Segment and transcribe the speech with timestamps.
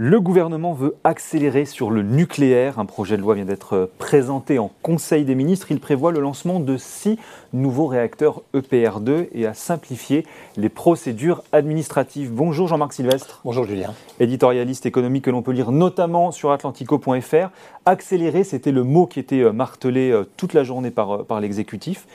[0.00, 2.78] Le gouvernement veut accélérer sur le nucléaire.
[2.78, 5.72] Un projet de loi vient d'être présenté en Conseil des ministres.
[5.72, 7.18] Il prévoit le lancement de six
[7.52, 10.24] nouveaux réacteurs EPR2 et à simplifier
[10.56, 12.32] les procédures administratives.
[12.32, 13.40] Bonjour Jean-Marc Sylvestre.
[13.44, 13.92] Bonjour Julien.
[14.20, 17.50] Éditorialiste économique que l'on peut lire notamment sur atlantico.fr.
[17.84, 22.06] Accélérer, c'était le mot qui était martelé euh, toute la journée par, euh, par l'exécutif.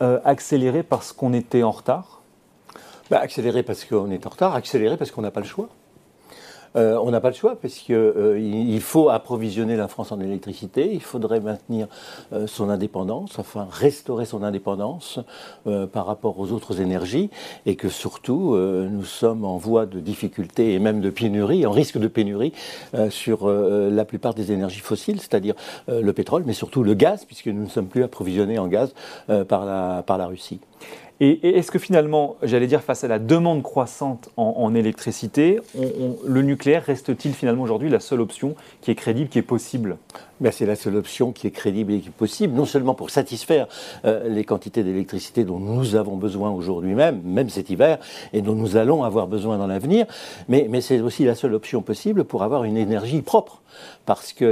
[0.00, 2.22] Euh, accélérer parce qu'on était en retard?
[3.10, 5.68] Bah, Accélérer parce qu'on est en retard, accélérer parce qu'on n'a pas le choix.
[6.76, 11.02] Euh, on n'a pas le choix parce euh, faut approvisionner la France en électricité, il
[11.02, 11.86] faudrait maintenir
[12.32, 15.20] euh, son indépendance, enfin restaurer son indépendance
[15.92, 17.30] par rapport aux autres énergies,
[17.66, 21.98] et que surtout nous sommes en voie de difficulté et même de pénurie, en risque
[21.98, 22.52] de pénurie
[23.10, 25.54] sur la plupart des énergies fossiles, c'est-à-dire
[25.88, 28.92] le pétrole, mais surtout le gaz, puisque nous ne sommes plus approvisionnés en gaz
[29.48, 30.60] par la, par la Russie.
[31.24, 35.60] Et, est-ce que finalement, j'allais dire, face à la demande croissante en, électricité,
[36.26, 39.98] le nucléaire reste-t-il finalement aujourd'hui la seule option qui est crédible, qui est possible?
[40.40, 43.10] Ben, C'est la seule option qui est crédible et qui est possible, non seulement pour
[43.10, 43.68] satisfaire
[44.04, 47.98] euh, les quantités d'électricité dont nous avons besoin aujourd'hui même, même cet hiver,
[48.32, 50.06] et dont nous allons avoir besoin dans l'avenir,
[50.48, 53.62] mais, c'est aussi la seule option possible pour avoir une énergie propre.
[54.04, 54.44] Parce que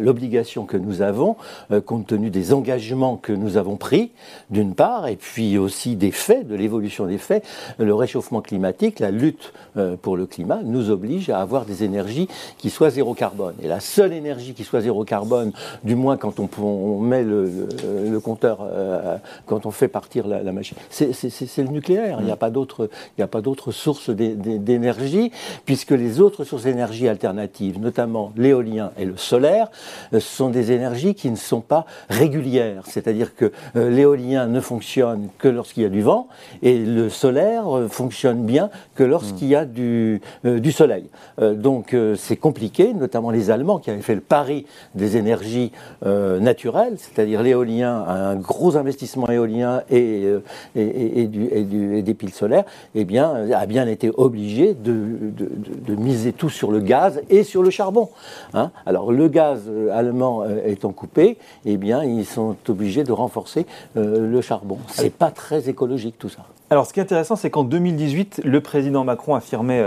[0.00, 1.36] l'obligation que nous avons,
[1.70, 4.10] euh, compte tenu des engagements que nous avons pris,
[4.50, 7.44] d'une part, et puis aussi des faits, de l'évolution des faits,
[7.78, 12.28] le réchauffement climatique, la lutte euh, pour le climat, nous oblige à avoir des énergies
[12.56, 13.54] qui soient zéro carbone.
[13.62, 15.52] Et la seule énergie qui soit zéro carbone,
[15.84, 21.12] du moins quand on, met le, compteur, euh, quand on fait partir la, machine, c'est
[21.58, 22.16] le nucléaire.
[22.20, 25.30] Il n'y a pas d'autres sources d'énergie,
[25.66, 29.70] puisque les autres sources d'énergie alternatives, notamment l'éolien et le solaire,
[30.14, 32.84] euh, sont des énergies qui ne sont pas régulières.
[32.86, 35.01] C'est-à-dire que l'éolien ne fonctionne
[35.38, 36.28] que lorsqu'il y a du vent
[36.62, 41.04] et le solaire euh, fonctionne bien que lorsqu'il y a du, du soleil.
[41.40, 45.72] donc c'est compliqué, notamment les Allemands qui avaient fait le pari des énergies
[46.04, 50.28] naturelles, c'est-à-dire l'éolien, un gros investissement éolien et,
[50.74, 52.64] et, des piles solaires,
[52.94, 57.62] eh bien, a bien été obligé de, de, miser tout sur le gaz et sur
[57.62, 58.08] le charbon.
[58.54, 58.70] Hein.
[58.86, 63.66] Alors le gaz euh, allemand euh, étant coupé, eh bien ils sont obligés de renforcer
[63.96, 64.78] euh, le charbon.
[64.88, 66.44] C'est pas très écologique tout ça.
[66.70, 69.82] Alors ce qui est intéressant, c'est qu'en 2018, le président Macron affirmait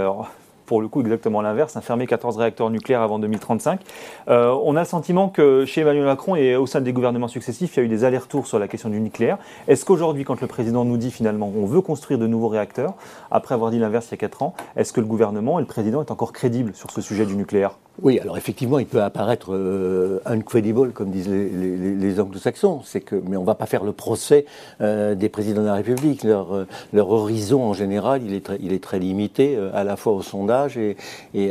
[0.66, 3.82] pour le coup exactement l'inverse, fermer 14 réacteurs nucléaires avant 2035.
[4.28, 7.76] Euh, on a le sentiment que chez Emmanuel Macron et au sein des gouvernements successifs,
[7.76, 9.38] il y a eu des allers-retours sur la question du nucléaire.
[9.68, 12.94] Est-ce qu'aujourd'hui, quand le président nous dit finalement on veut construire de nouveaux réacteurs,
[13.32, 15.68] après avoir dit l'inverse il y a 4 ans, est-ce que le gouvernement et le
[15.68, 17.78] président est encore crédible sur ce sujet du nucléaire?
[18.02, 22.82] Oui, alors effectivement, il peut apparaître euh, incredible, comme disent les, anglo-saxons.
[22.84, 24.46] C'est que, mais on ne va pas faire le procès
[24.82, 26.24] euh, des présidents de la République.
[26.24, 30.14] Leur, leur horizon, en général, il est très, il est très limité, à la fois
[30.14, 30.96] au sondage et,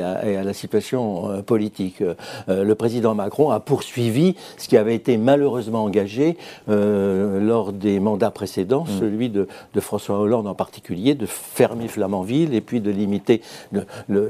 [0.01, 2.03] à, la situation euh, politique.
[2.03, 6.37] Euh, le président Macron a poursuivi ce qui avait été malheureusement engagé
[6.69, 8.99] euh, lors des mandats précédents, mm.
[8.99, 9.47] celui de,
[9.79, 13.43] François Hollande en particulier, de fermer Flamanville et puis de limiter
[14.09, 14.29] le,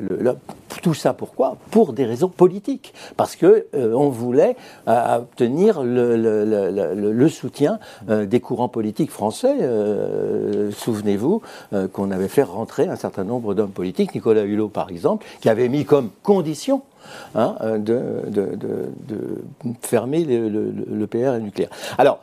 [0.83, 1.15] tout ça.
[1.15, 1.57] Pourquoi?
[1.71, 4.57] Pour des raisons politiques, parce que on voulait
[4.87, 7.79] obtenir le, soutien
[8.09, 9.55] des courants politiques français.
[10.73, 11.43] Souvenez-vous
[11.93, 15.69] qu'on avait fait rentrer un certain nombre d'hommes politiques, Nicolas Hulot par exemple, qui avait
[15.69, 16.83] mis comme condition
[17.35, 18.23] hein, de,
[19.81, 21.71] fermer le, PR nucléaire.
[21.99, 22.21] Alors,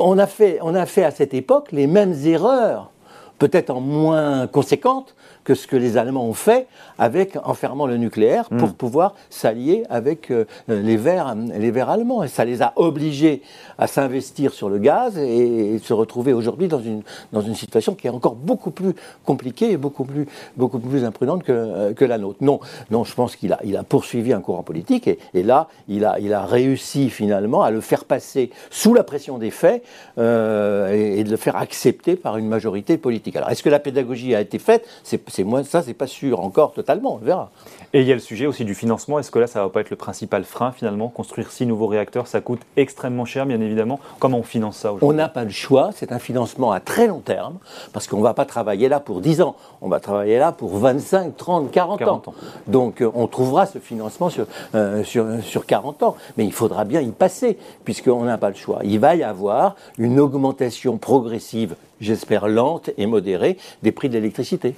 [0.00, 2.90] on a, fait, on a fait à cette époque les mêmes erreurs,
[3.38, 5.14] peut-être en moins conséquentes,
[5.48, 6.66] que ce que les Allemands ont fait
[6.98, 8.72] avec en fermant le nucléaire pour hmm.
[8.74, 12.22] pouvoir s'allier avec euh, les Verts, les Verts allemands.
[12.22, 13.40] Et ça les a obligés
[13.78, 17.00] à s'investir sur le gaz et, se retrouver aujourd'hui dans une,
[17.32, 18.92] dans une situation qui est encore beaucoup plus
[19.24, 20.26] compliquée et beaucoup plus,
[20.58, 22.40] beaucoup plus imprudente que, euh, que la nôtre.
[22.42, 22.60] Non,
[22.90, 26.04] non, je pense qu'il a, il a poursuivi un courant politique et, et, là, il
[26.04, 29.82] a, il a réussi finalement à le faire passer sous la pression des faits
[30.18, 33.36] euh, et, de le faire accepter par une majorité politique.
[33.36, 34.86] Alors, est-ce que la pédagogie a été faite?
[35.04, 37.52] C'est c'est moins ça, c'est pas sûr encore totalement, on verra.
[37.92, 39.20] Et il y a le sujet aussi du financement.
[39.20, 42.26] Est-ce que là, ça va pas être le principal frein finalement Construire six nouveaux réacteurs,
[42.26, 44.00] ça coûte extrêmement cher, bien évidemment.
[44.18, 45.14] Comment on finance ça aujourd'hui?
[45.14, 45.90] On n'a pas le choix.
[45.94, 47.58] C'est un financement à très long terme
[47.92, 49.54] parce qu'on ne va pas travailler là pour 10 ans.
[49.80, 52.22] On va travailler là pour 25, 30, 40, ans.
[52.66, 56.16] Donc, euh, on trouvera ce financement sur, euh, sur, sur 40 ans.
[56.36, 58.80] Mais il faudra bien y passer puisqu'on n'a pas le choix.
[58.82, 64.74] Il va y avoir une augmentation progressive j'espère lente et modérée, des prix de l'électricité.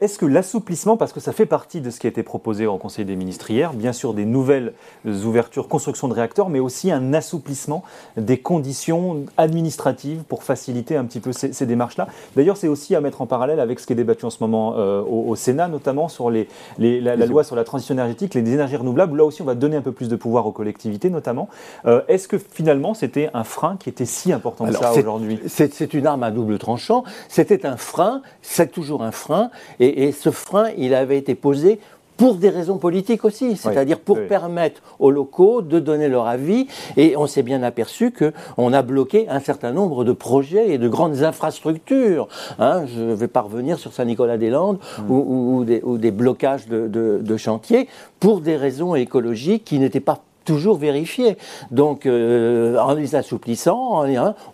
[0.00, 2.78] Est-ce que l'assouplissement, parce que ça fait partie de ce qui a été proposé en
[2.78, 4.72] Conseil des ministres hier, bien sûr des nouvelles
[5.04, 7.82] ouvertures, construction de réacteurs, mais aussi un assouplissement
[8.16, 12.06] des conditions administratives pour faciliter un petit peu ces, démarches-là?
[12.36, 14.74] D'ailleurs, c'est aussi à mettre en parallèle avec ce qui est débattu en ce moment
[14.76, 16.48] euh, au, Sénat, notamment sur les,
[16.78, 19.16] la, loi sur la transition énergétique, les énergies renouvelables.
[19.16, 21.48] Là aussi, on va donner un peu plus de pouvoir aux collectivités, notamment.
[21.86, 25.40] Euh, est-ce que finalement, c'était un frein qui était si important que ça aujourd'hui?
[25.48, 27.04] C'est une arme à double tranchant.
[27.28, 29.50] C'était un frein, c'est toujours un frein.
[29.80, 31.80] Et, ce frein, il avait été posé
[32.16, 36.68] pour des raisons politiques aussi, c'est-à-dire pour permettre aux locaux de donner leur avis.
[36.96, 40.88] Et on s'est bien aperçu qu'on a bloqué un certain nombre de projets et de
[40.88, 42.28] grandes infrastructures.
[42.60, 42.84] Hein.
[42.86, 45.10] je vais pas revenir sur Saint-Nicolas-des-Landes mm.
[45.10, 47.88] ou, des, blocages de, de chantiers
[48.20, 51.36] pour des raisons écologiques qui n'étaient pas toujours vérifié.
[51.70, 54.04] Donc, euh, en les assouplissant,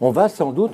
[0.01, 0.73] on va sans doute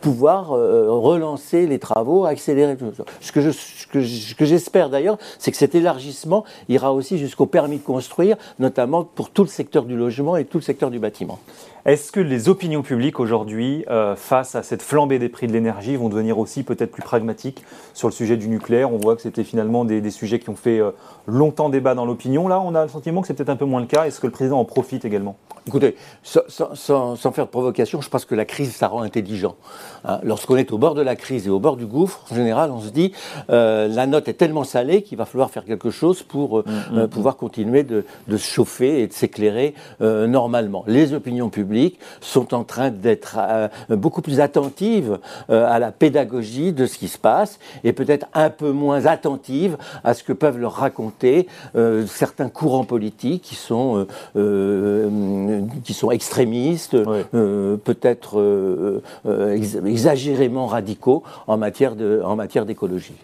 [0.00, 3.04] pouvoir euh, relancer les travaux, accélérer tout ça.
[3.20, 9.04] Ce que, j'espère d'ailleurs, c'est que cet élargissement ira aussi jusqu'au permis de construire, notamment
[9.04, 11.38] pour tout le secteur du logement et tout le secteur du bâtiment.
[11.84, 15.94] Est-ce que les opinions publiques aujourd'hui, euh, face à cette flambée des prix de l'énergie,
[15.94, 17.62] vont devenir aussi peut-être plus pragmatiques
[17.94, 18.92] sur le sujet du nucléaire?
[18.92, 20.80] On voit que c'était finalement des, sujets qui ont fait
[21.26, 22.48] longtemps débat dans l'opinion.
[22.48, 24.04] Là, on a le sentiment que c'est peut-être un peu moins le cas.
[24.04, 25.36] Est-ce que le président en profite également
[25.68, 29.56] Écoutez, sans, faire de provocation, je pense que la crise, ça rend intelligent.
[30.04, 30.20] Hein.
[30.22, 32.80] Lorsqu'on est au bord de la crise et au bord du gouffre, en général, on
[32.80, 33.12] se dit
[33.50, 37.02] euh, la note est tellement salée qu'il va falloir faire quelque chose pour mm, mm,
[37.02, 37.08] mm.
[37.08, 40.84] pouvoir continuer de, se chauffer et de s'éclairer normalement.
[40.86, 45.18] Les opinions publiques sont en train d'être euh, beaucoup plus attentives
[45.50, 49.76] euh, à la pédagogie de ce qui se passe et peut-être un peu moins attentives
[50.04, 54.06] à ce que peuvent leur raconter euh, certains courants politiques qui sont,
[55.84, 56.96] qui sont extrémistes,
[57.32, 59.02] peut-être
[59.84, 63.14] exagérément radicaux en matière d'écologie.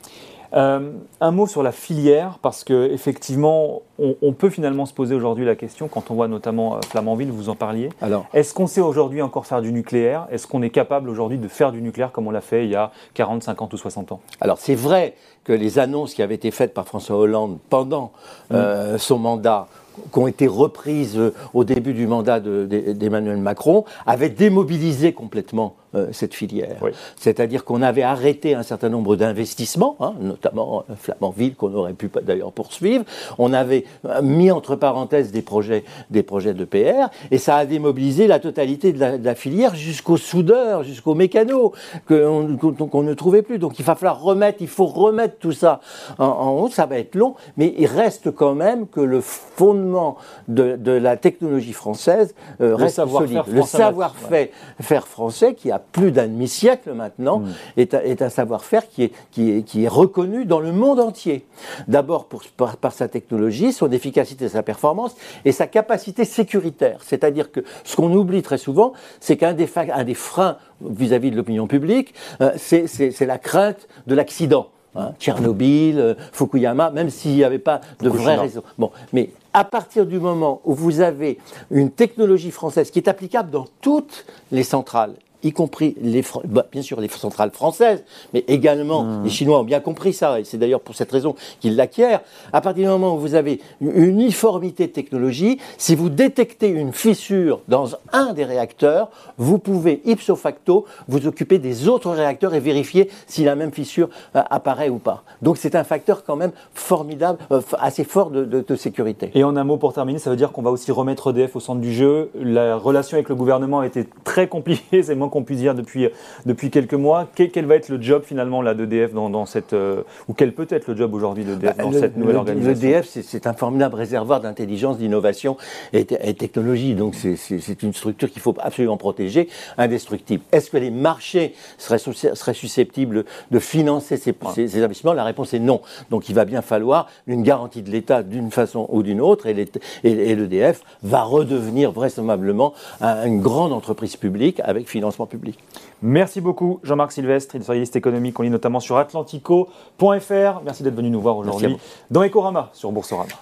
[0.54, 0.90] Euh,
[1.20, 5.56] un mot sur la filière, parce qu'effectivement, on, on peut finalement se poser aujourd'hui la
[5.56, 7.88] question, quand on voit notamment euh, Flamanville, vous en parliez.
[8.34, 10.26] Est-ce qu'on sait aujourd'hui encore faire du nucléaire?
[10.30, 12.76] Est-ce qu'on est capable aujourd'hui de faire du nucléaire comme on l'a fait il y
[12.76, 14.20] a 40, 50 ou 60 ans?
[14.40, 15.14] Alors c'est vrai
[15.44, 18.12] que les annonces qui avaient été faites par François Hollande pendant
[18.50, 18.54] mm.
[18.54, 19.68] euh, son mandat
[20.12, 21.18] qui ont été reprises
[21.54, 26.78] au début du mandat d'Emmanuel Macron, avaient démobilisé complètement euh, cette filière.
[27.16, 32.10] C'est-à-dire qu'on avait arrêté un certain nombre d'investissements, hein, notamment euh, Flamanville, qu'on aurait pu
[32.22, 33.04] d'ailleurs poursuivre.
[33.36, 37.66] On avait euh, mis entre parenthèses des projets, des projets de PR, et ça a
[37.66, 41.72] démobilisé la totalité de la, filière jusqu'aux soudeurs, jusqu'aux mécanos,
[42.08, 43.58] qu'on ne trouvait plus.
[43.58, 45.80] Donc il va falloir remettre, il faut remettre tout ça
[46.18, 50.01] en, haut, ça va être long, mais il reste quand même que le fondement
[50.48, 53.42] de, la technologie française reste solide.
[53.48, 57.52] Le savoir-faire français qui a plus d'un demi-siècle maintenant, mm.
[57.76, 61.46] est, un savoir-faire qui est, qui, est, qui est reconnu dans le monde entier.
[61.88, 62.26] D'abord
[62.56, 65.14] par, par, sa technologie, son efficacité, sa performance
[65.44, 67.00] et sa capacité sécuritaire.
[67.04, 71.36] C'est-à-dire que ce qu'on oublie très souvent, c'est qu'un des, un des freins vis-à-vis de
[71.36, 74.68] l'opinion publique, euh, c'est la crainte de l'accident.
[74.94, 75.12] Hein.
[75.18, 78.62] Tchernobyl, euh, Fukuyama, même s'il n'y avait pas de vraies raisons.
[78.78, 81.38] Bon, mais à partir du moment où vous avez
[81.70, 86.82] une technologie française qui est applicable dans toutes les centrales y compris les, bah, bien
[86.82, 89.24] sûr les centrales françaises, mais également mmh.
[89.24, 92.20] les Chinois ont bien compris ça, et c'est d'ailleurs pour cette raison qu'ils l'acquièrent.
[92.52, 96.92] À partir du moment où vous avez une uniformité de technologie, si vous détectez une
[96.92, 102.60] fissure dans un des réacteurs, vous pouvez ipso facto vous occuper des autres réacteurs et
[102.60, 105.22] vérifier si la même fissure euh, apparaît ou pas.
[105.40, 109.30] Donc c'est un facteur quand même formidable, euh, assez fort de, de, sécurité.
[109.34, 111.60] Et en un mot pour terminer, ça veut dire qu'on va aussi remettre EDF au
[111.60, 112.30] centre du jeu.
[112.34, 116.08] La relation avec le gouvernement a été très compliquée, c'est qu'on puisse dire depuis,
[116.46, 117.26] depuis quelques mois.
[117.34, 120.66] Quel, va être le job finalement là d'EDF dans, dans cette euh, ou quel peut
[120.68, 122.88] être le job aujourd'hui d'EDF dans bah, cette nouvelle organisation?
[122.88, 125.56] L'EDF, c'est un formidable réservoir d'intelligence, d'innovation
[125.92, 126.94] et, technologie.
[126.94, 129.48] Donc c'est une structure qu'il faut absolument protéger,
[129.78, 130.44] indestructible.
[130.52, 135.14] Est-ce que les marchés seraient, seraient susceptibles de financer ces, ces, investissements?
[135.14, 135.80] La réponse est non.
[136.10, 139.54] Donc il va bien falloir une garantie de l'État d'une façon ou d'une autre et
[139.54, 145.58] l'EDF va redevenir vraisemblablement une grande entreprise publique avec financement public.
[146.02, 148.38] Merci beaucoup Jean-Marc Sylvestre, éditorialiste économique.
[148.38, 150.60] On lit notamment sur atlantico.fr.
[150.64, 151.76] Merci d'être venu nous voir aujourd'hui
[152.10, 153.32] dans Ecorama sur Boursorama.